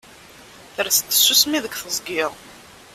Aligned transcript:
Ters-d 0.75 1.07
tsusmi 1.11 1.59
deg 1.63 1.73
teẓgi. 1.81 2.23